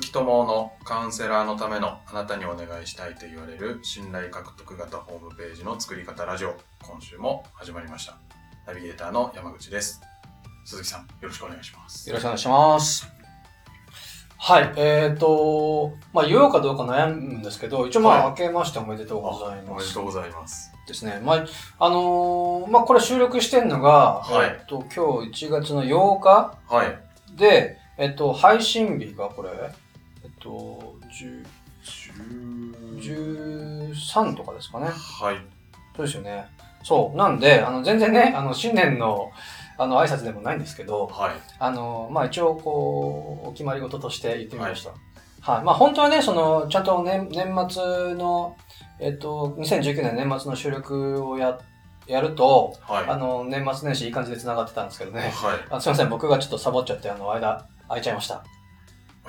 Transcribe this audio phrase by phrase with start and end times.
[0.00, 6.56] 木智のカウンセラーのためのあなたにお願いしたいと言われる信頼獲得型ホームページの作り方ラジオ。
[6.82, 8.16] 今週も始まりました。
[8.66, 10.00] ナビゲーターの山口です。
[10.64, 12.08] 鈴木さんよろしくお願いします。
[12.08, 13.20] よろしくお願いします。
[14.38, 18.30] はい、えっ、ー、と、まあ言おうかどうか悩むんですけど、一応まあ、はい。
[18.30, 20.72] 明けましておめでとうございまおめですとうございます。
[20.88, 21.20] ですね。
[21.22, 21.46] まあ、
[21.78, 24.56] あのーまあこれ収録してんのが、はい。
[24.58, 26.98] えっ、と、今日1月の8日はい。
[27.36, 29.50] で、えっ、と、配信日がこれ、
[30.50, 31.44] と、10
[33.00, 34.86] 13とかですかね。
[34.86, 35.36] はい
[35.96, 36.46] そうですよね。
[36.82, 37.16] そう。
[37.16, 39.30] なんで、あの、全然ね、あの、新年の、
[39.76, 44.90] あの、挨拶でもないんですけど、はいあの、まあ、一応、こう、お決まり事として言ってみました。
[45.52, 45.64] はい。
[45.64, 48.56] まあ、本当はね、その、ちゃんと年、年末の、
[48.98, 51.58] えっと、2019年年末の収録をや、
[52.06, 55.20] やると、はいあの、年末年始いい感じで繋がってたんですけどね。
[55.20, 55.30] はい
[55.70, 58.44] あすいません、僕がちょっとサボっちゃって、あの、間、空いちゃいました。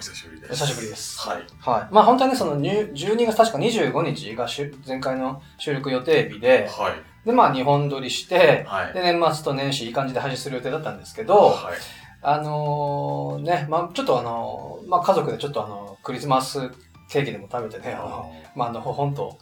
[0.01, 0.63] お久しぶりです。
[0.63, 1.19] お久しぶりです。
[1.19, 1.37] はい。
[1.59, 1.93] はい。
[1.93, 4.47] まあ、本当はね、その、に12月確か25日が
[4.87, 7.25] 前回の収録予定日で、はい。
[7.25, 8.93] で、まあ、2本撮りして、はい。
[8.93, 11.75] で、年末と年始いい感じで配信する予定だったんですけど、はい。
[12.23, 16.69] あのーね、まあちょっとあのーまあ家族でちょっとあの、クリスマス
[17.09, 19.37] ケーキでも食べてね、あの、まああの、ほほんと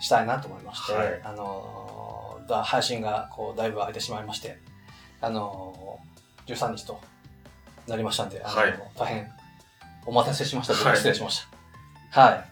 [0.00, 1.20] したいなと思いまして、はい。
[1.24, 4.58] あのーだ配信がこう、だいぶ空いてしまいまして、
[5.20, 7.00] あのー、13日と
[7.86, 8.74] なりましたんで、あのはい。
[8.96, 9.32] 大変
[10.06, 10.74] お待たせしました。
[10.74, 11.46] はい失礼しまし
[12.10, 12.20] た。
[12.20, 12.44] はい。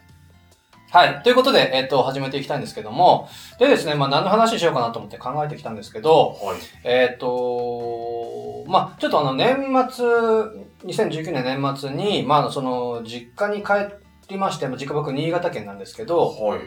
[0.91, 1.23] はい。
[1.23, 9.55] ということで、えっ、と、始めていきたいんですけども、でですね、まあ何の話しようかなと思って考えてきたんですけど、はいえっ、と、まあちょっとあの、年
[9.89, 10.05] 末、
[10.85, 13.95] 2019年年末に、まあその、実家に帰
[14.29, 16.59] りまして、まあ実家僕新潟県なんですけど、はい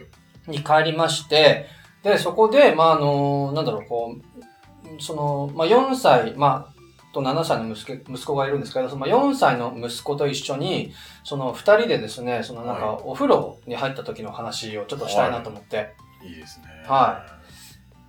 [0.46, 1.66] に帰りまして、
[2.02, 6.73] で、そこで、まああの、なんだろう、こう、その、まあ4歳、まあ、
[7.14, 10.92] と7歳の息子息子がいるんですけど、その4歳の息子と一緒に、
[11.24, 13.02] その2人でですね、そのなんかはい。
[13.04, 16.32] お風呂に入った時の話をちょっとしたいなと思って、い。
[16.32, 16.66] いですね。
[16.86, 17.24] は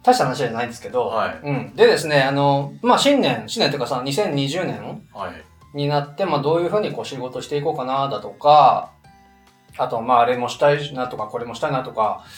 [0.03, 1.39] 大した話じゃないんですけど、はい。
[1.43, 1.75] うん。
[1.75, 5.77] でですね、あの、まあ、新年、新年というかさ、2020年はい。
[5.77, 8.91] になって、まあ、どういうふうにこう仕事していこうかな、だとか、
[9.77, 12.29] あと、まあ、あれもしたいなとか、これもしたいなとか、い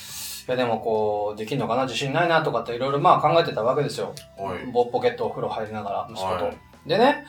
[0.48, 4.14] や、でもこう、できるのかな、自信ないなとかっていろいろまあ考えてたわけですよ。
[4.38, 6.46] はいボポケットお風呂入りながら、息子と。
[6.46, 7.26] はいでね、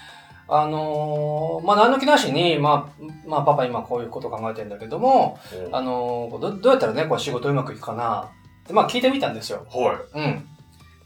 [0.50, 5.38] あのーまあ、何の気なしに、まあ、まあ、パパ今こういうこと考えてんだけども、
[5.72, 8.30] あのーどどうやったらね、こう仕事うまくいくかな？
[8.64, 9.66] って、まあ、聞いてみたんですよ。
[9.68, 10.46] はいうん。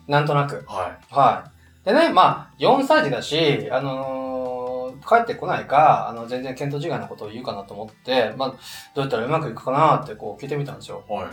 [0.06, 0.64] なんとなく。
[0.68, 1.44] はは
[1.82, 1.86] い。
[1.86, 4.22] でね、まあ、4歳児だし、あのー
[5.08, 8.56] 帰ってこないか、あの、全然見当違いなことを言うかなと思って、まあ、ど
[8.96, 11.02] うやったらうまくいくかなってこう聞いてみたんですよ。
[11.10, 11.26] いはい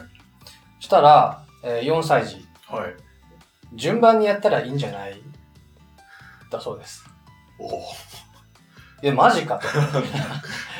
[0.80, 2.94] したら、えー4歳児、はい。
[3.76, 5.22] 順番にやったらいいんじゃない？
[6.52, 7.06] だそうです。
[7.60, 7.80] おお。
[9.02, 9.68] いや、マジかと。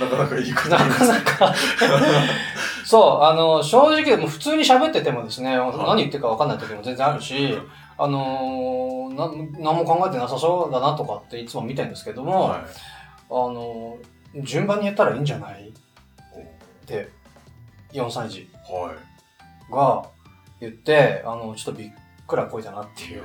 [0.04, 1.54] なかなかいいことなかなか。
[2.86, 7.58] そう、あの、正直、もう普通に喋っててもですね、何言ってるか分かんない時も全然あるし、
[7.98, 9.28] あのー、な
[9.60, 12.62] 何も考えてなさそうだなとかっていつも見てるんですけども、はい。
[12.62, 12.64] あ
[13.30, 13.98] の、
[14.44, 15.70] 順番にやったらいいんじゃない？
[15.70, 15.72] っ
[16.88, 17.10] て、
[17.94, 18.50] 4歳児。
[18.68, 19.09] はい
[19.72, 20.06] が
[20.60, 21.92] 言って、あの、ちょっとびっ
[22.28, 23.24] くらこいたなっていう。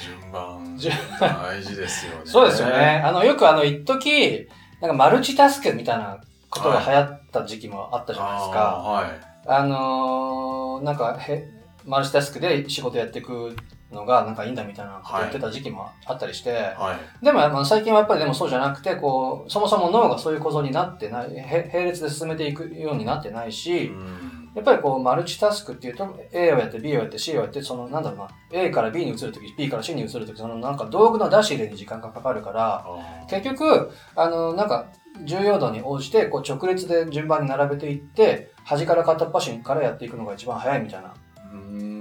[0.00, 3.02] 順番順大事ですよねそうですよね。
[3.04, 4.48] あの、よくあの、一時
[4.80, 8.78] なんかマルチタスクみたいなことが流行った時期もあったじゃないですか。
[8.78, 11.44] あーはいあのーなんかへ、
[11.84, 13.56] マルチタスクで仕事やっていく
[13.92, 17.24] のがなんかいいんだみたいなこと言ってた時期もあったりして、はい。
[17.24, 24.50] でも、まあ、最近はやっぱりでもそうじゃなくて、こう、そもそも脳がそういう構造になってない、へ並列で進めていくようになってないし、うん。
[24.54, 32.84] やっぱりこう、マルチタスクっていうと、A をやって B をやって C をやって、その、なんだろうな、A から B に移るとき、B から C に移るとき、そのなんか道具の出し入れに時間がかかるから、
[33.28, 34.86] 結局、あの、なんか、
[35.24, 41.14] 重要度に応じて、こう、直列で順番に並べていって、端から片っ端からやっていくのが一番早いみたいな。
[41.52, 41.99] うーん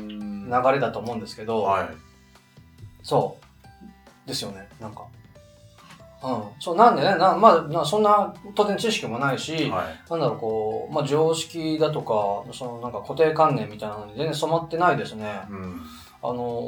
[0.49, 1.87] 流れだと思うんですけど、はい
[3.03, 3.37] そ
[4.25, 4.28] う。
[4.28, 5.03] ですよね、なんか。
[6.22, 6.43] うん。
[6.59, 15.41] そう、なんでね、なまあ、なそんな、当然知識もないし、はいなんだろう、こう、まあ、常識だとか、その、なんか固定観念みたいなのに全然染まってないですね。
[15.49, 15.81] うん
[16.22, 16.61] あの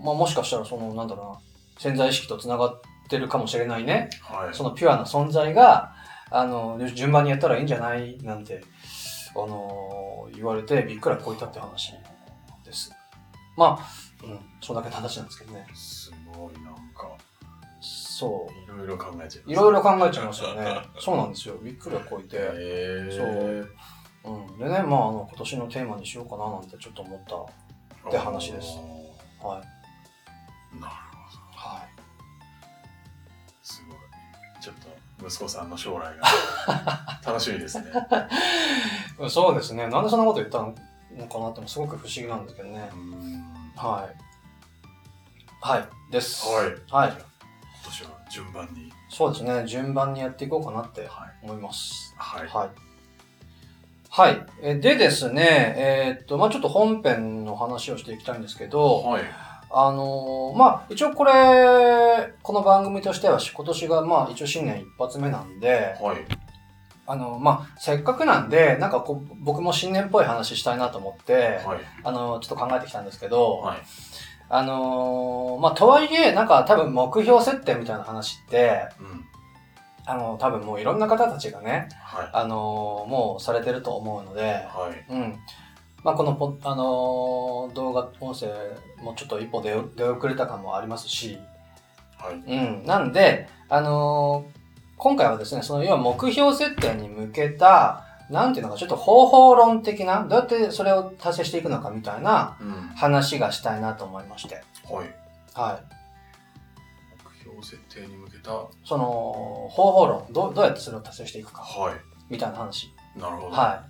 [0.00, 1.40] ーまあ、もしかしたら、その、なんだろうな、
[1.78, 4.08] 潜在意識と繋がってるかもしれないね。
[4.22, 5.92] はいそのピュアな存在が、
[6.30, 8.16] あの、順番にやったらいいんじゃない？
[8.22, 8.62] なんて、
[9.34, 11.94] あのー言われてびっくらこいたって話
[12.66, 12.90] です。
[13.56, 15.66] まあ、うん、そんだけの話なんですけどね。
[15.74, 17.16] すごいなんか
[17.80, 19.52] そいろいろ考えちゃいますう。
[19.52, 20.76] いろいろ考えちゃいますよね。
[20.98, 21.56] そうなんですよ。
[21.62, 22.36] びっくらこいて。
[22.36, 24.58] へーそううん。
[24.58, 27.36] でね、まあ、あの、今年のテーマにしようかななんてちょっと思った。
[28.08, 28.68] って話です
[29.42, 30.80] はい。
[30.80, 31.88] なるほどはい。
[33.62, 33.96] すごい
[34.60, 34.74] ちょっ
[35.18, 37.86] と息子さんの将来が 楽しみですね。
[39.28, 39.88] そうですね。
[39.88, 40.74] なんでそんなこと言ったの？
[41.24, 42.96] かなってもすごく不思議なんですけどねう。
[42.96, 43.32] ん
[43.76, 44.16] はい。
[45.60, 46.12] はい。
[46.12, 46.46] です。
[46.46, 46.64] はい。
[46.90, 47.12] はい。
[47.12, 47.24] 今
[47.84, 48.92] 年は順番に。
[49.08, 49.64] そうですね。
[49.66, 51.08] 順番にやっていこうかなってはい。
[51.44, 52.14] 思います。
[52.18, 52.48] はい。
[52.48, 52.70] はい。
[54.10, 54.46] はい。
[54.62, 59.22] えでですね、えーっと、まあちょっと本編の話をしていきたいんですけど、はい。
[59.70, 66.16] あのーまあ一応これ、この番組としては今年がまあ一応新年一発目なんで、はい。
[67.06, 71.78] あの、まあせっかくなんで、なんかこう、僕も新年っぽい話したいなと思って、はい。
[72.04, 73.78] あの、ちょっと考えてきたんですけど、はい。
[74.48, 79.24] あのーまあとはいえ、なんか多分目標設定みたいな話って、うん。
[80.08, 82.30] あの、多分もういろんな方たちがね、はい。
[82.32, 85.12] あのーもうされてると思うので、はい。
[85.12, 85.36] うん。
[86.04, 88.48] まあ、このポ、あのー動画、音声
[89.02, 91.38] もちょっと一歩出遅れた感もありますし、
[92.18, 92.34] はい。
[92.34, 92.86] うん。
[92.86, 94.55] なんで、あのー
[94.98, 102.70] 今回はですね、その要は目標設定に向けた、なんていうのか、ちょっと方法論的な、どうやってそれを達成していくのかみたいなうん。
[102.96, 104.56] 話がしたいなと思いまして。
[104.90, 105.14] はい。
[105.54, 105.84] はい。
[107.24, 108.50] 目標設定に向けた。
[108.84, 111.94] その、方法論、どうどうやってそれを達成していくか、は
[112.28, 112.84] みたいな話。
[112.84, 112.90] い。
[113.20, 113.56] なるほど。
[113.56, 113.84] は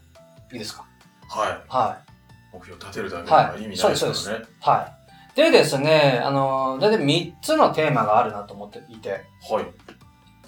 [0.51, 0.55] い。
[0.55, 0.85] いいですか？
[1.29, 1.49] はい。
[1.69, 2.13] はい。
[2.57, 4.31] 目標立てるだけでは意味ないですはいそうです。
[4.61, 4.93] は
[5.35, 5.37] い。
[5.37, 9.11] でですね、あのー、だいたい3つのテーマがあるなと思っていて、
[9.51, 9.67] はい。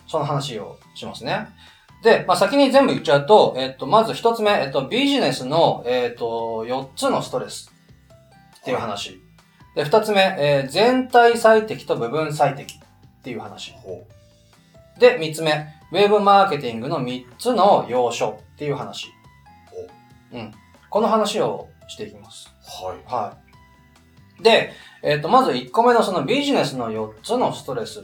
[0.08, 1.48] その話をしますね。
[2.02, 7.72] で、まあ、先に全部言っちゃうと、えっと、まず1つ目、えっと、ビジネスの、えっと、4つのストレス
[8.60, 9.20] っていう話。
[9.74, 12.78] で、2つ目、えー全体最適と部分最適っ
[13.22, 13.72] ていう話。
[13.72, 14.06] ほ
[14.98, 19.08] で、3つ目、ウェブマーケティングの3つの要所っていう話。
[20.32, 20.52] うん。
[20.90, 22.48] この話をしていきます。
[22.82, 22.86] う。
[22.86, 22.96] はい。
[23.06, 23.36] は
[24.40, 24.42] い。
[24.42, 24.72] で、
[25.02, 28.02] えっ、と、まず1個目のそのビジネスの4つのストレスっ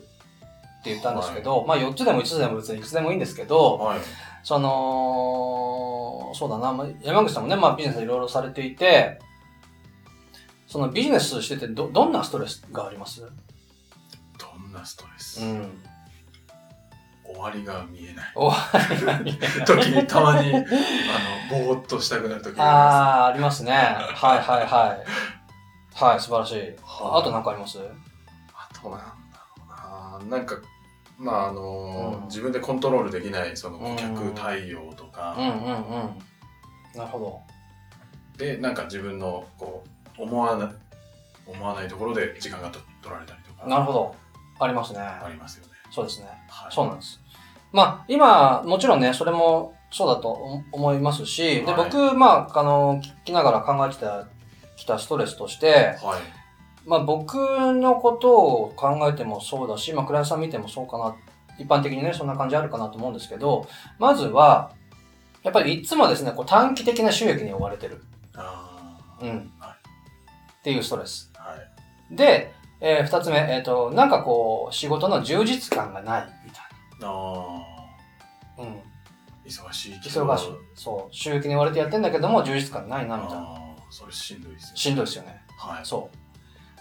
[0.85, 3.99] て言ったんですけど、まあ4つでも5つでも別にいくつでもいいんですけど、はい。
[4.43, 9.19] その、そうだな、まあ山口さんもね、まあビジネスいろいろされていて、
[10.67, 13.21] そのビジネスしててど、どんなストレスがあります？
[13.23, 13.27] ど
[14.69, 15.81] んなストレス、うん。
[17.27, 18.33] 終わりが見えない。
[18.37, 18.79] おは
[19.25, 19.65] い。
[19.65, 20.65] 時にたまに、あの、
[21.67, 23.73] ぼーっとしたくなる時があああ、ありますね。
[23.73, 25.05] はいはいはい。
[25.95, 26.55] はい、素晴らしい。
[26.57, 27.03] ります。
[27.03, 27.79] はいあと何かあります？
[28.53, 30.37] あとなんだろうな。
[30.39, 30.57] なんか、
[31.19, 36.19] まああの、うん自分でコントロールできないその顧客対応とか、うんうんうん。
[36.95, 37.41] なるほど。
[38.39, 39.85] で、なんか自分のこ
[40.19, 40.69] う、思わない、
[41.47, 43.69] 思わないところで時間がと取られたりとか。
[43.69, 44.15] なるほど。
[44.59, 45.01] ありますね。
[45.01, 45.73] ありますよね。
[45.91, 46.27] そうですね。
[46.49, 46.73] はい。
[46.73, 47.21] そうなんです。
[47.73, 54.27] まあ、今、もちろんね、それもそうだと思思いますし、で、はい僕、まあ、あの、聞きながら考えてた、
[54.77, 56.44] きたストレスとして、はい。
[56.87, 61.17] まあ、僕のことを考えてもそうだし、まあ、クライアントさん見てもそうかな、
[61.59, 63.67] 一般的にね、そんな感じあるかなと思うんですけど、
[63.99, 64.73] まずは、
[65.43, 68.03] やっぱりいつもですね、こう短期的な収益に追われてる。
[68.35, 69.53] あうん。
[69.59, 69.75] はい
[70.61, 71.31] っていうストレス。
[71.37, 71.51] あ。
[71.51, 72.17] はい。
[72.17, 76.63] で、えー二つ目、えっ、と、なんかこう、仕事の充実感がない、みたい
[77.03, 77.07] あ
[78.57, 78.63] あ。
[78.63, 78.67] な。
[78.67, 78.81] うん。
[79.45, 80.27] 忙しいけど。
[80.27, 80.47] 忙しい。
[80.75, 81.15] そう。
[81.15, 83.41] 収益に追われてやってんだけども、充実感ないな、みたいな。
[83.41, 84.77] ああ、それしんどいですよね。
[84.77, 85.43] しんどいですよね。
[85.59, 85.85] はい。
[85.85, 86.24] そう。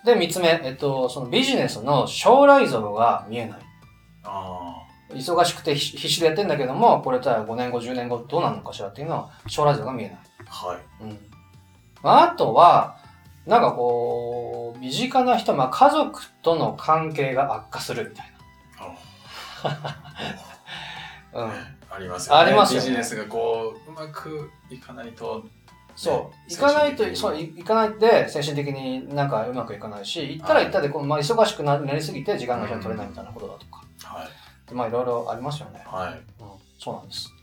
[0.05, 3.59] で、三つ目、えっと、そのビジネスの将来像が見えない。
[4.23, 4.83] あ
[5.13, 10.17] 忙しくて必必死でやってんだけども、これじゃあ5年後、10年後どうなるのかしらっていうのは、将来像が見えない。
[10.47, 10.51] あ。
[10.67, 10.79] はい。
[11.03, 11.19] うん。
[12.01, 12.97] まあ、あとは、
[13.45, 18.25] なんかこう、身近な人、まあ家族との関係が悪化するみたい
[21.33, 21.43] な。
[21.43, 21.51] うん。
[21.89, 22.41] ありますよね。
[22.41, 25.43] ありますよねビジネスがこう、うまくいかないと。
[25.95, 26.15] そう。
[26.15, 33.83] ね行かないとそう、い行かないで精神的になんかうまくいかないし、行ったら行ったでこう、まあ、忙しくななりすぎて時間が取れないみたいなことだとか。
[34.03, 34.69] はい。
[34.69, 35.83] でまあいろいろありますよね。
[35.85, 36.13] はい。
[36.13, 36.47] うん。
[36.79, 37.33] そうなんです。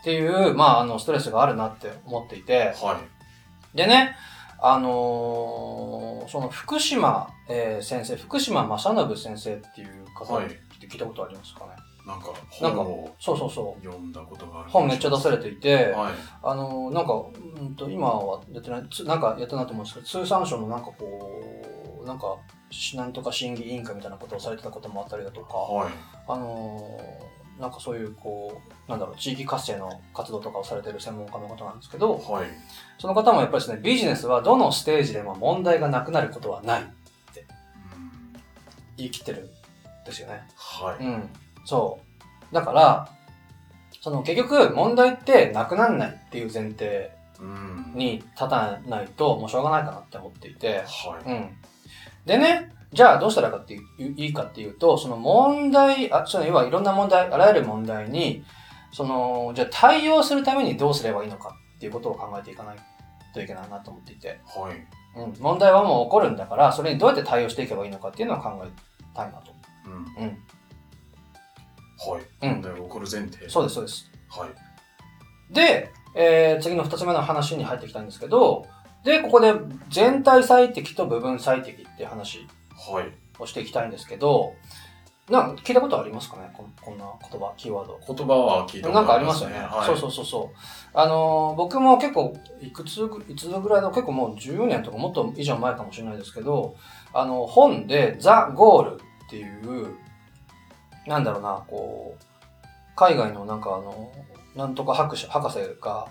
[0.00, 3.00] っていう、まああの、ストレスがあるなって思っていて、は
[3.74, 3.76] い。
[3.76, 4.16] でね、
[4.62, 11.72] あのーその福島、えー先生、福島正信先生っていう方はいって聞いたことありますかね。
[12.10, 12.28] なんか
[12.76, 13.84] 本をそうそうそう。
[13.84, 14.70] 読んだことがある。
[14.70, 16.12] 本めっちゃ出されていて、はい。
[16.42, 17.12] あのーなんか、
[17.60, 22.36] うんと、今はやってない、つなんかやったなと思うんですけど、通産省のなんかこう、なんか、
[22.70, 25.92] しなんとか審議委員会みたいなことをされてたこともあったりだとか、はい。
[26.28, 32.46] あのーなんかそういう、こう、なんだろう、地域活性の活動とかをされてる専門家の方なんですけど、はい。
[32.98, 36.82] その方もやっぱりですね、ビジネスはどのステージでも問題がなくなることはない。
[36.82, 36.90] うん
[38.96, 40.42] 言い切ってるんですよね。
[40.56, 41.04] はい。
[41.04, 41.30] うん。
[41.70, 42.00] そ
[42.50, 42.54] う。
[42.54, 43.08] だから、
[44.00, 47.92] その結局問題ってなくならないっていう前提うん。
[47.94, 51.50] に立たないともうしょうがないかなって思っていて、はうん。
[52.26, 58.44] でね、じゃあどうしたらかっていいかっていうと、その問題、あ、その要はいろんな問題、あらゆる問題に、
[58.92, 62.76] その、じゃあ対応するためにどうすればいいのかっていうことを考えていかない
[63.32, 64.40] といけないなと思っていて。
[64.44, 65.20] はい。
[65.20, 65.34] うん。
[65.40, 68.68] 問題はもう起こるんだから、それにどうやって対応していけばいいのかっていうのを考え
[69.14, 69.52] たいなと。
[69.86, 70.24] うん。
[70.24, 70.38] うん。
[72.08, 72.22] はい。
[72.42, 73.48] うん問題が起こる前提。
[73.48, 74.10] そうです、そうです。
[74.30, 74.50] はい。
[75.52, 78.66] で、えー次の二つ目の話に入っていきたいんですけど、
[79.04, 79.54] で、ここで
[79.88, 82.46] 全体最適と部分最適っていう話
[82.92, 83.12] はい。
[83.38, 84.52] をしていきたいんですけど、
[85.30, 86.50] なんか聞いたことありますかね？
[86.56, 87.98] こんこんな言葉、キーワード。
[88.14, 89.58] 言葉は聞いたことなんかありますよね。
[89.60, 89.86] はい。
[89.86, 90.56] そうそうそうそう。
[90.92, 96.74] あのー僕も結構、いくつぐ、いつぐらいの、結構もう10年とかもっと以上前かもしれないですけど、
[97.12, 99.96] あの、本で、ザ・ゴールっていう、
[101.10, 102.24] なんだろうな、こう、
[102.94, 104.12] 海外のなんかあの、
[104.54, 106.06] なんとか博士、博士が、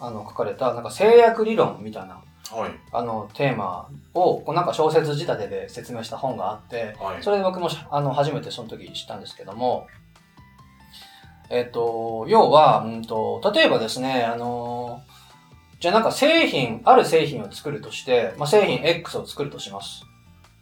[0.00, 2.70] あの、書かれた、なんか制約理論みたいな、はい。
[2.92, 7.22] あの、テーマを、こうなんか小説仕立てで説明した本があって、はい。
[7.22, 9.86] それで僕もしあの初めてその時知ったんですけども、
[11.50, 15.02] えっと、要は、うんと、例えばですね、あの、
[15.78, 20.04] じゃあなんか製品、ある製品を作るとして、まあ、製品 X を作るとします。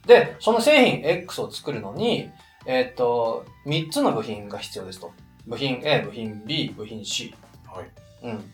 [0.06, 2.30] で、その製品 X を作るのに、
[2.66, 5.12] えっと、3つの部品が必要ですと。
[5.46, 7.34] 部品 A、部品 B、部品 C。
[7.64, 7.90] はい。
[8.24, 8.52] うん。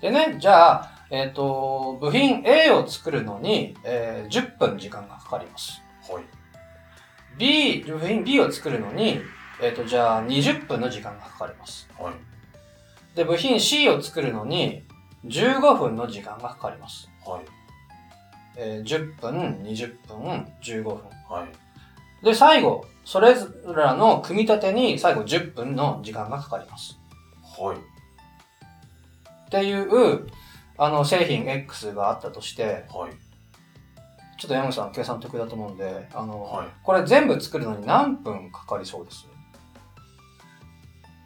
[0.00, 5.82] でね、じゃあ、えっ、と、部品 A を作るのに、えー10分時間がかかります。
[6.10, 6.24] はい。
[7.38, 9.20] B、部品 B を作るのに、
[9.60, 11.88] えっ、と、じゃあ20分の時間がかかります。
[11.98, 12.14] はい。
[13.14, 14.82] で、部品 C を作るのに
[15.26, 17.10] 15分の時間がかかります。
[17.26, 17.44] はい。
[18.56, 20.94] えー10分、20分、15分。
[21.28, 21.61] はい。
[22.22, 26.98] で、最後、それぞれらの組み立てに最後10分の時間がかかります。
[27.58, 27.76] はい。
[27.76, 30.26] っていう、
[30.78, 33.12] あの、製品 X があったとして、はい。
[34.38, 36.68] ちょっと山口さん計算得意だと思うんで、あの、はい。
[36.82, 39.26] これ全部作るのに何分かかりそうです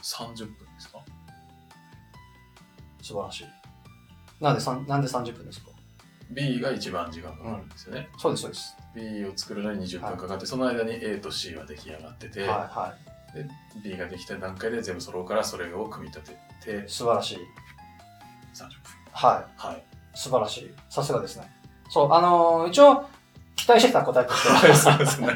[0.02, 0.98] ？30分ですか？
[3.02, 3.44] 素晴らしい。
[4.40, 5.70] なんでなんで30分ですか？
[6.30, 8.08] ?B が一番時間かかるんですよね。
[8.18, 8.76] そうです、そうです。
[8.94, 12.94] B を作るのに20分かかって、その間に A と C は出来上がってて、はい、は
[13.82, 16.88] B ができた段階で全部揃うからそれを組み立ててい。
[16.88, 17.38] 素晴らしい。
[18.54, 18.70] 30分。
[19.12, 19.76] ははい。
[19.76, 19.82] い。
[20.14, 20.70] 素晴らしい。
[20.88, 21.50] さすがですね。
[21.88, 23.04] そう、あのー一応、
[23.54, 25.28] 期待してた答えとしてはい、は、 そうですね。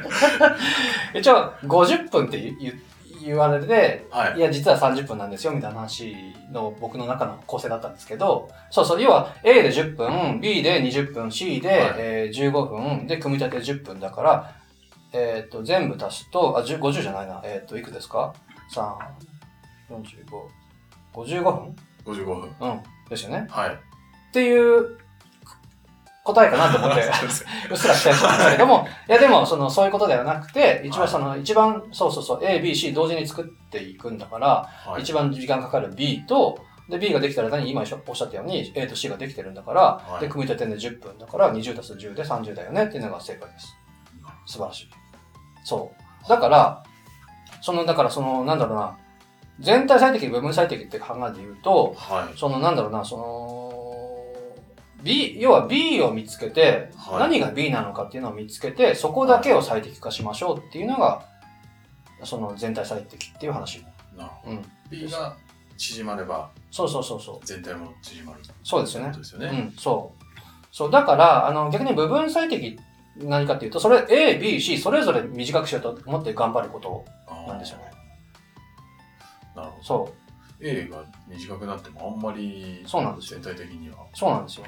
[1.15, 2.81] 一応、50分って言言
[3.25, 6.15] 言われて、はいいや、実は30分なんですよ、みたいな話
[6.53, 14.55] の僕の中の構成だったんですけど、そうそう、要は A で10分、B で20分、C で、はいえー15分、で、組み立て10分だから、
[15.13, 18.33] えっ、と、全部足すと、あ、10 50じゃないな、えっ、と、いくつですか
[18.73, 18.97] ?3、
[19.91, 20.61] 45、
[21.13, 22.55] 55分？55分。
[22.61, 22.81] うん。
[23.09, 23.47] ですよね。
[23.51, 23.71] はい。
[23.75, 25.00] っていう
[26.25, 35.03] 答えかなと思って、 そうっすら期待してたんですけれども、いやでも、その、そういうことではなくて、一番その、一番、そうそうそう、A、B、C 同時に作っていくんだから、はい。
[35.03, 36.59] 一番時間かかる B と、
[36.91, 37.71] で、B ができたら何？
[37.71, 43.77] 今おっしゃったように A と C ができてるんだから、はいで、組み立てで10分だから20たす10で30だよねっていうのが正解です。
[44.47, 44.91] 素晴らしい。
[45.65, 45.93] そ
[46.27, 46.29] う。
[46.29, 46.83] だから、
[47.61, 48.99] その、だからその、なんだろうな、
[49.61, 52.39] 全体最適、部分最適って考えで言うと、はい。
[52.39, 53.60] その、なんだろうな、その、
[55.03, 61.25] B、要は B を見つけて、はい何が B なのかっていうのを見つけて、そこだけを最適化しましょうっていうのが、
[62.25, 63.85] その全体最適っていう話。
[64.17, 64.57] なるほど。
[64.57, 64.65] うん。
[64.91, 65.37] B が
[65.77, 67.47] 縮まればそうそうそうそう。
[67.47, 68.41] 全体も縮まる。
[68.63, 69.47] そうですよねですよね。
[69.47, 70.25] うん、そう。
[70.73, 72.79] そう、だから、あの、逆に部分最適
[73.17, 77.05] 何かっていうと、それ A、B、C、それぞれ短くしようと思って頑張ること
[77.47, 77.91] なんですよね。
[79.57, 79.85] なるほど。
[79.85, 80.15] そ
[80.63, 83.97] A が短くなってもあんまりそうなんですよ全体的には。
[83.97, 83.99] う。
[84.15, 84.67] そうなんですよ。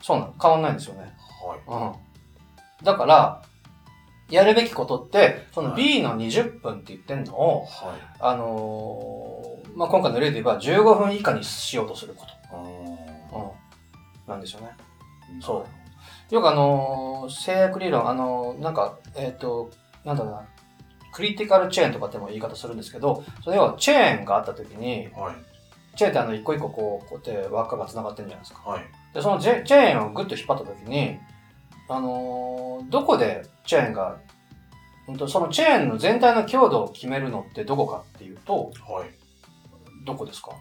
[0.00, 0.34] そうなの。
[0.40, 1.12] 変わんないんですよね。
[1.44, 1.60] はい。
[1.66, 2.84] うん。
[2.84, 3.42] だから、
[4.30, 7.66] やるべきことって、そのはい B の20分って言ってんのを、はい。
[8.20, 12.56] あのーまあ、今回の例で言えば15分以下にしようとすること。
[12.56, 14.30] うん。
[14.30, 14.70] なんですよね。
[15.40, 15.66] そ
[16.30, 19.70] うよくあのー制約理論、あのーなんか、えっ、と、
[20.04, 20.42] なんだろうな、
[21.12, 25.96] クリティカルチェーンとかっても言い方するんですけど、それはチェーンがあった時に、はい。
[25.96, 28.70] チェーンってあの、一個一個こう、こうやって輪っかが繋がってるじゃないですか。
[28.70, 28.82] はい。
[29.12, 31.18] で、そのチェチェーンをグッと引っ張った時に、
[31.88, 34.16] あのーどこでチェーンが、
[35.06, 39.10] うんとそのチェーンの全体の強度を決めるのってどこかっていうと、はい。
[40.06, 40.52] どこですか？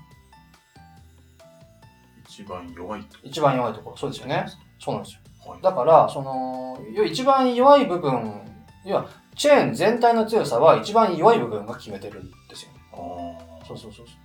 [2.28, 3.18] 一番弱いと。
[3.24, 3.98] 一番弱いところ。
[3.98, 4.46] そうですよね。
[4.80, 5.52] そうなんですよ。
[5.52, 5.62] はい。
[5.62, 8.42] だから、その、一番弱い部分、
[8.86, 12.80] 要は、チェーン全体の強さは一番弱い部分が決めてるんですよね。
[12.94, 12.98] あ
[13.62, 13.66] あ。
[13.66, 14.16] そうそうそうそう。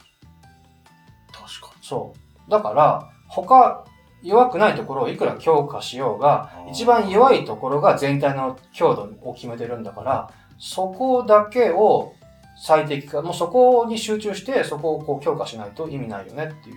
[1.33, 2.13] 確かそ
[2.47, 2.51] う。
[2.51, 3.85] だから、他、
[4.25, 12.15] 弱くないところをいくら強化しようが、一番弱いところが全体の強度を決めてるんだから、そこだけを
[12.57, 16.77] 最適化、もうそこに集中して、そこをこう強化しないと意味ないよねっていう。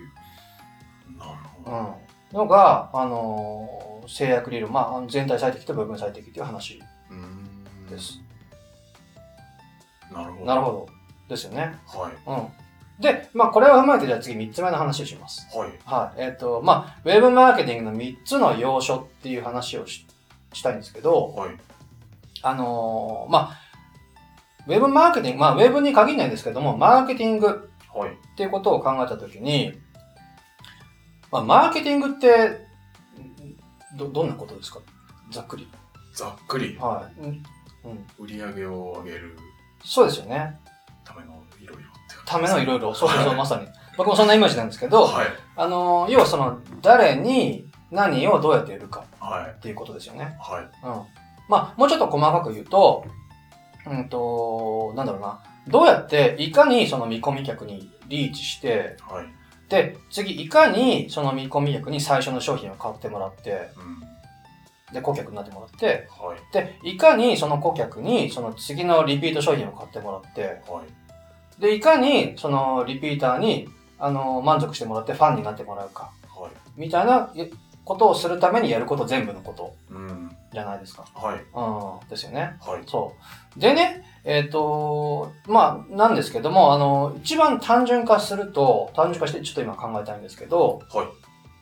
[1.65, 6.81] うん、のが、あのー制約理論、まあ全体最適と部分最適っていう話
[7.89, 8.19] です。
[10.11, 10.45] なるほど。
[10.45, 10.87] なるほど。
[11.27, 11.77] ですよね。
[11.85, 12.29] はい。
[12.29, 12.66] うん。
[12.99, 15.47] で、まあ、これを踏まえて、じゃあ次3つ目の話をします。
[15.55, 15.71] はい。
[15.85, 16.21] はい。
[16.21, 20.05] えっ、と、まあ、ウェブマーケティングの3つの要所っていう話をし
[20.53, 21.49] したいんですけど、はい。
[22.41, 23.57] あのーまあ、
[24.67, 28.11] ウェブマーケティング、まあ、ウェブに限らないんですけども、マーケティングはい。
[28.11, 29.73] っていうことを考えたときに、
[31.31, 32.65] まあ、マーケティングって、
[33.95, 34.79] ど、どんなことですか？
[35.31, 35.67] ざっくり。
[36.13, 37.21] ざっくり、はい。
[37.21, 37.43] うん。
[37.85, 38.07] うん。
[38.19, 39.37] 売り上げを上げる
[39.83, 40.59] そうですよね。
[41.03, 41.83] ためのいろいろ
[42.27, 42.93] ためのいろいろ。
[42.93, 43.67] そうそうまさに。
[43.97, 45.27] 僕もそんなイメージなんですけど、はい。
[45.55, 49.51] あのー要はその、誰に何をどうやってやるかはい。
[49.51, 50.37] っていうことですよね。
[50.39, 50.63] はい。
[50.85, 51.01] うん。
[51.47, 53.05] まあ、もうちょっと細かく言うと、
[53.87, 55.39] うんと、なんだろうな。
[55.67, 59.25] どうやって、いかにその見込み客にリーチして、はい。
[59.69, 64.93] で、次、いかにその見込み客に最初の商品を買ってもらって、うん。
[64.93, 66.53] で、顧客になってもらって、はい。
[66.53, 71.06] で、いかにその顧客にその次のリピート商品を買ってもらって、はい。
[71.59, 76.51] で、いかにそのリピーターに、あの、満足してもらってファンになってもらうか、はい。
[76.75, 77.49] みたいなえ
[77.87, 80.29] ことをするためにやること全部のことうん。
[80.51, 81.05] じゃないですか。
[81.13, 82.01] はい。
[82.01, 82.57] うん、ですよね。
[82.59, 82.83] はい。
[82.85, 83.13] そ
[83.55, 83.59] う。
[83.59, 91.07] でね、えっ、と、まあ、なんですけども、あの、一番単純化すると、単純化してちょっと今考えたいんですけど、はい。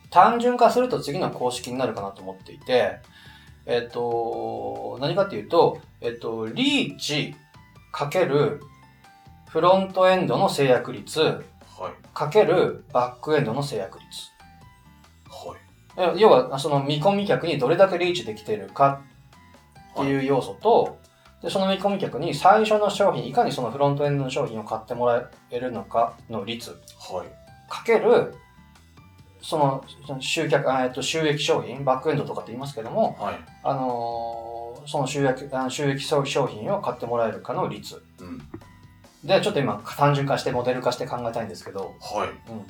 [0.10, 3.00] 単純化すると次の公式になるかなと思っていて、
[3.68, 7.36] えっ、と、何かっていうと、えっ、と、リーチ
[7.92, 8.62] かける
[9.56, 11.44] フロントエンドの制約率はい。
[12.14, 14.30] かけるバックエンドの制約率。
[15.30, 16.18] はい。
[16.18, 19.02] え要は、その見込み客にどれだけリーチできてるか
[19.94, 20.98] っていう要素と、
[21.42, 27.72] でその見込み客に最初の商品、いかにそのフロントエンドの商品を買ってもらえるのかの率、はい。
[27.72, 28.36] かける、
[29.42, 29.86] その
[30.20, 33.36] 集客、あえっと収益商品、バックエンドとかって言いますけども、はい。
[33.64, 34.56] あのー
[34.88, 38.04] その収益収益商品を買ってもらえるかの率。
[38.20, 38.42] うん。
[39.26, 42.30] で、ちょっと今単純化してモデル化して考えたいんですけど、はい。
[42.52, 42.66] うん。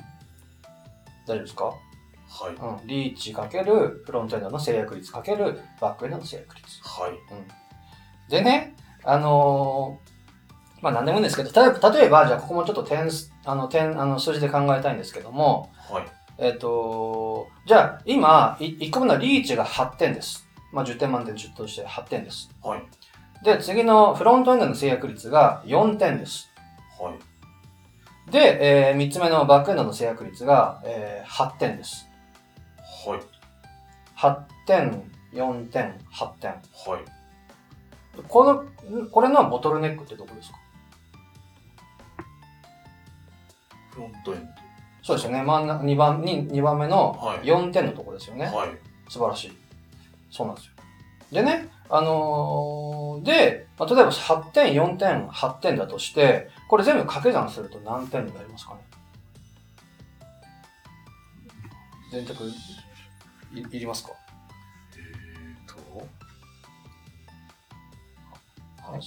[1.26, 1.64] 大丈夫ですか？
[1.64, 2.54] はい。
[2.54, 6.66] うん、リーチかけるフロントエンドの制約率かけるバックエンドの制約率。
[6.82, 8.30] はい。
[8.30, 10.16] でね、あのー
[10.82, 16.04] まあ何でもいいんですけど、例えば、例えばじゃあここもちょっと点数、あの、点、あの、数字で考えたいんですけども、はい。
[16.38, 20.46] えっ、と、じゃあ今、い1個目のリーチが8点です。
[20.72, 22.50] まあ10点満点10として8点です。
[22.62, 22.82] はい。
[23.42, 26.50] で、次のフロントエンドの制約率が4点です。
[27.00, 28.30] はい。
[28.30, 32.08] で、えー、3つ目のバックエンドの制約率が、えー、8点です。
[33.06, 33.20] はい。
[34.16, 36.50] 8点、4点、8点。
[36.50, 36.62] はい。
[38.28, 38.64] この、
[39.10, 40.56] これのボトルネックってどこですか？
[43.90, 44.48] フロントエン
[45.02, 45.42] そうですよね。
[45.42, 48.48] 真ん中、2番に、2番目のはい4点のところですよね。
[48.50, 48.56] ド。
[48.56, 48.70] はい。
[49.08, 49.52] 素晴らしい。
[50.30, 50.72] そうなんですよ。
[51.30, 58.80] でね、あのーで、まあ、例えば8点、4点、8点だとして、これ全部掛け算すると何点になりますかね？
[62.12, 62.44] 電卓
[63.54, 64.10] い、いりますか？
[64.96, 65.74] えーと、
[68.90, 69.00] はい。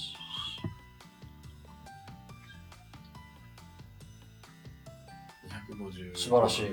[5.72, 6.66] 250素晴らしい。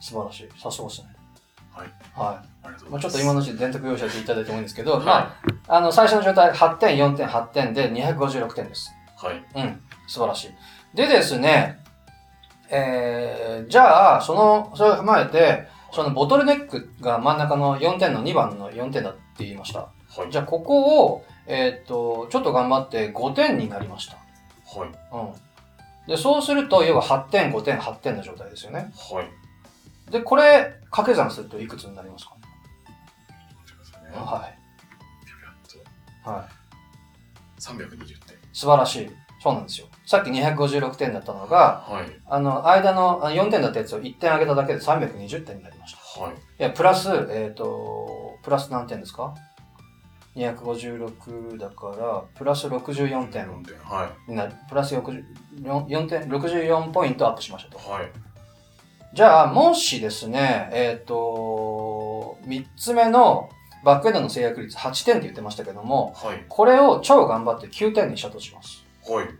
[0.00, 0.48] 素晴らしい。
[0.60, 1.13] さすがですね。
[2.14, 2.26] はい。
[2.26, 2.88] はありがとい。
[2.88, 3.02] まあ、うございます。
[3.02, 5.36] ちょっと今のうちに電卓用意していただいてもいいんですけど、まは
[5.68, 8.92] あ、あの、最初の状態、8点、4点、8点で256点です。
[9.22, 9.26] い。
[9.26, 9.44] はい。
[9.54, 9.80] うん。
[10.06, 10.96] 素晴らしい。
[10.96, 11.80] でですね、
[12.70, 19.80] えー、じゃあ、その、それを踏まえて、そのボトルネックが真ん中の4点の2番の4点だって言いました。
[19.80, 20.30] はい。
[20.30, 24.16] じゃあ、ここを、えーっと、ちょっと頑張って5点になりました。
[24.16, 24.88] はい。
[24.88, 26.08] うん。
[26.08, 28.92] で、そうすると、要は8点、5点、8点の状態ですよね。
[29.12, 29.28] はい。
[30.10, 32.44] で、これ、掛け算するといくつになりますかね？
[34.14, 34.28] はい。
[34.36, 35.26] はい。
[35.26, 36.46] ピャっ
[37.74, 37.88] と。
[37.88, 38.38] 320点。
[38.52, 39.10] 素晴らしい。
[39.42, 39.88] そうなんですよ。
[40.06, 42.06] さっき256点だったのが、はい。
[42.26, 46.20] あの、間のあ4点だったやつを1点上げただけで320点になりました。
[46.22, 46.32] はい。
[46.32, 49.34] いや、プラス、えっ、と、プラス何点ですか
[50.36, 53.78] ?256 だから、プラス64点4点。
[53.80, 54.54] はになる。
[54.68, 55.24] プラス64
[55.62, 57.78] 4点、64ポイントアップしましたと。
[57.86, 57.90] い。
[57.90, 58.10] はい。
[59.14, 63.48] じゃあ、もしですね、えっ、と、3つ目の
[63.84, 66.44] バックエンドの制約率8点って言ってましたけども、はい。
[66.48, 68.84] これを超頑張って9点にしたとします。
[69.08, 69.26] はい。
[69.26, 69.34] うん。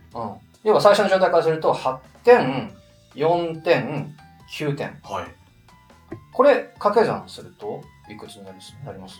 [0.63, 2.73] 要は最初の状態からすると、8点、
[3.15, 4.15] 4点、
[4.49, 4.97] 9点。
[5.03, 5.25] はい。
[6.31, 8.75] これ掛け算するといくつになります？
[8.85, 9.19] なります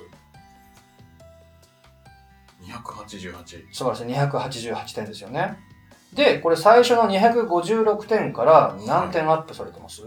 [2.63, 3.73] ？288。
[3.73, 4.03] 素晴らしい。
[4.05, 5.57] 288点ですよね。
[6.13, 10.03] で、これ最初の256点から何点アップされてます、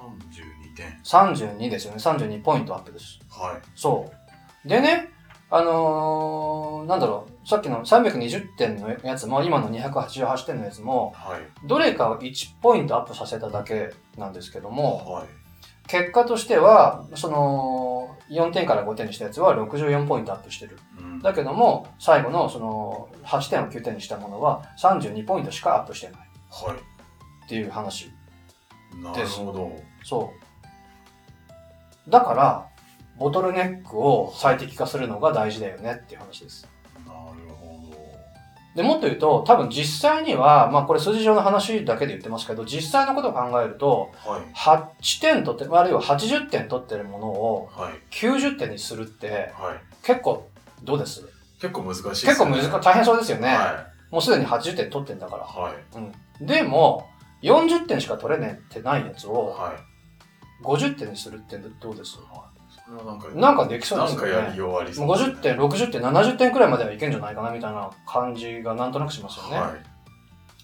[0.00, 1.00] 32点。
[1.02, 1.98] ?32 ですよね。
[1.98, 3.18] 32ポイントアップです。
[3.28, 3.68] はい。
[3.74, 4.10] そ
[4.64, 4.68] う。
[4.68, 5.10] でね、
[5.50, 11.40] あのーなんだろう、さっきの320点のやつも、今の288点のやつも、はい。
[11.66, 15.26] どれかを1ポイントアップさせただけなんですけども、はい。
[15.88, 20.78] 結果としては、その、4点から5点にしたやつは64ポイントアップしてる。
[21.00, 21.18] うん。
[21.20, 26.76] だけども、最後のその、8点を9点にしたものは32ポイントしかアップしてないは
[27.44, 28.06] っていう話。
[28.06, 28.10] い。
[29.02, 29.89] なるほど。
[30.04, 30.32] そ
[32.06, 32.10] う。
[32.10, 32.66] だから、
[33.18, 36.66] ボトルネックを最適化するのが大事だよねっていう話です。
[37.06, 37.70] なるほ
[38.74, 44.30] で、もっと言うと、多分実際には、まあこれ数字上の話だけで言ってますけど、実際のことを考えると、ど。
[44.30, 44.42] はい。
[44.54, 47.92] 8点取って、あるいは80点取ってるものをはい。
[48.10, 50.04] 90点にするって、はい。
[50.04, 50.48] 結構、
[50.82, 51.22] どうです？
[51.60, 53.48] 結構難しいです結構難しい、大変そうですよね。
[53.48, 55.44] はもうすでに80点取ってんだから。
[55.44, 55.46] い。
[55.62, 55.74] はい。
[56.40, 56.46] うん。
[56.46, 57.08] でも、
[57.42, 59.89] 40点しか取れねえってないやつをはい。
[60.62, 62.18] 50点にするってどうです
[63.06, 64.32] なんか、なんかできそうですよね。
[64.32, 69.60] なんかやりようありそうもうですね50点、60点、70点くらいまではいけんじゃないかなみたいな感じがなんとなくしますよね。
[69.60, 69.70] はい。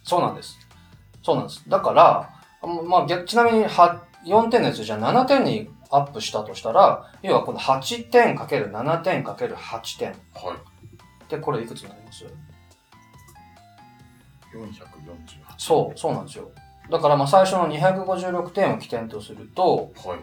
[0.03, 0.59] そうなんです。
[1.23, 1.63] そうなんです。
[1.69, 2.31] だから、
[2.63, 10.09] あまあ、逆ちなみには4点のやつじゃあ7点にアップしたとしたら、要はこの8点かける7点かける8点。
[10.09, 11.31] はい。
[11.31, 12.25] で、これいくつになります
[14.53, 14.69] ？448。
[15.59, 16.51] そう、そうなんですよ。
[16.91, 20.17] だからまあ最初の256点を起点とすると、は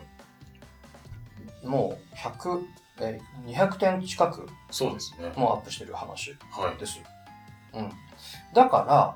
[1.63, 1.67] い。
[1.67, 2.61] もう100、
[3.01, 5.31] えー200点近くそうですね。
[5.35, 6.77] もうアップしてる話はい。
[6.77, 6.99] です。
[7.73, 7.91] うん。
[8.53, 9.15] だか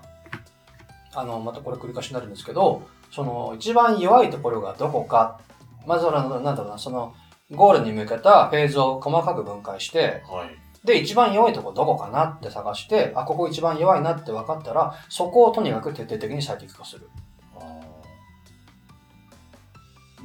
[1.13, 5.39] ら、あの、またこれ繰り返しになるんですけど、その、一番弱いところがどこか、
[5.86, 7.13] まずは、なんだろうな、その、
[7.51, 10.86] ゴールに向けたフェーズを細かく分解して、はい。
[10.86, 17.10] で、一番弱いところどこかなって探して、あ、ここ一番弱いなって分かったら、そこをとにかく徹底的に最適化する。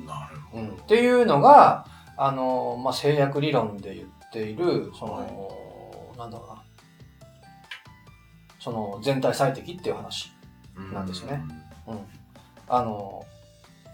[0.06, 0.62] なるほど。
[0.62, 0.68] うん。
[0.70, 1.86] っていうのが、
[2.16, 5.18] あの、まあ、制約理論で言っている、その、
[6.18, 6.62] なんだろうな、
[8.60, 10.32] その、全体最適っていう話。
[10.76, 11.42] うんなんですね。
[11.86, 11.98] うん。
[12.68, 13.24] あの、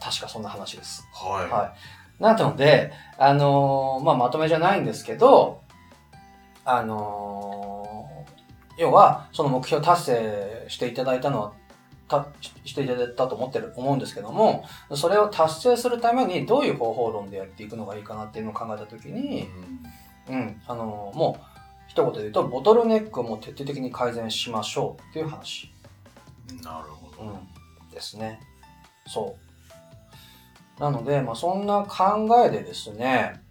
[0.01, 1.07] 確かそんな話です。
[1.13, 1.51] はい。
[1.51, 1.75] は
[2.19, 2.23] い。
[2.23, 5.61] なので、あのーまあ、まとめじゃないんですけど、
[6.65, 11.53] あのー要は、その目標達成していただいたのは、
[12.09, 19.49] たししていただいたと思ってる、思うんですけども、それを達成するためにどういう方法論でやっていくのがいいかなっていうのを考えたときに、
[20.29, 21.45] うん、あのーもう、
[21.89, 25.71] 一言で言うと、ボトルネックをもう徹底的に改善しましょうっていう話。
[25.73, 25.79] うん
[26.63, 27.31] なるほど。
[27.31, 28.41] うん、ですね。
[29.07, 29.37] そ
[30.79, 30.81] う。
[30.81, 33.43] なので、まあ、そんな考えでですね、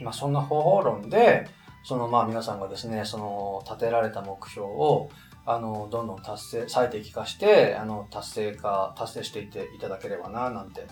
[0.00, 1.48] まあ、そんな方法論で、
[1.84, 5.10] そのまあ皆さんがですね、その立てられた目標を、
[5.46, 10.88] あの、どんどん達成、最適化して、あの、達成化、達成していっていただければな、なんて、うん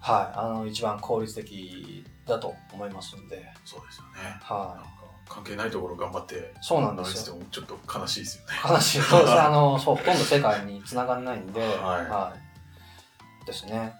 [0.00, 4.36] はい、あの、一番効率的だと思いますんで、そうですよね。
[4.40, 4.82] は
[5.26, 6.38] か関係ないところ頑張ってい。
[6.60, 7.36] そうなん直ですよ。
[7.50, 8.52] ちょっと悲しいですよね。
[8.52, 9.40] 話、 そうですね。
[9.40, 13.46] あの、そう、ほとんど世界に繋がらないんで、はいい。
[13.46, 13.94] ですね。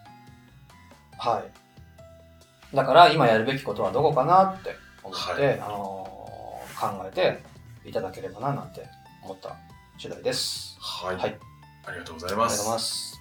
[1.18, 2.76] はい。
[2.76, 6.12] だから、今やるべきことはどこかなって思って、はいあのー
[6.82, 8.84] 考えていただければな、なんて
[9.22, 9.56] 思った
[10.02, 10.76] 次第です。
[10.80, 11.16] はい。
[11.16, 11.38] はい
[11.84, 12.68] ありがとうございます。
[12.68, 13.20] ます。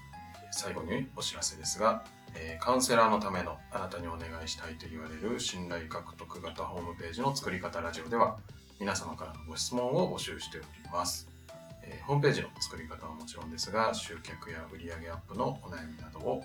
[0.50, 8.40] 最後にお知らせですが、えーカウンセラーのためのあなたにお願いしたいと言われる信頼獲得型ホームページの作り方ラジオでは
[8.80, 11.30] 皆様からのご質問を募集しております、
[11.84, 16.44] えーホームページの作り方はもちろんですが集客や売上アップのお悩みなどを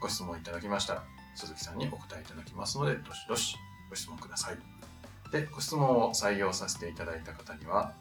[0.00, 1.04] ご質問いただきましたら
[1.36, 3.54] 鈴木さんにお答えいただきますのでどしどし
[3.88, 4.58] ご質問ください
[5.30, 7.92] でご質問を採用させていただいた方には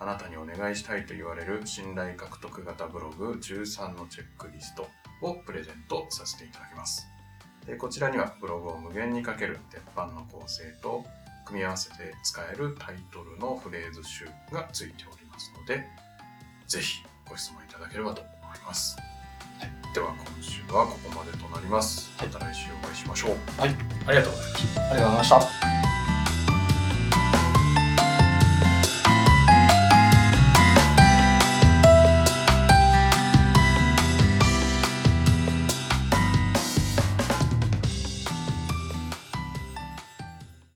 [0.00, 4.88] あなたにお願いしたいと言われる信頼獲得型ブログ13のチェックリスト
[5.20, 7.06] をプレゼントさせていただきます。
[7.66, 11.04] でこちらにはブログを無限にかける鉄板の構成と
[11.44, 15.84] 組み合わせて使えるタイトルのフレーズ集がついておりますので、
[16.66, 18.96] ぜひご質問いただければと思います。
[19.94, 22.10] では今週はここまでとなります。
[22.18, 23.60] また来週お会いしましょう。
[23.60, 23.76] はい。
[24.06, 24.80] ありがとうございました。
[24.80, 25.28] ありがとうございまし
[25.84, 25.89] た。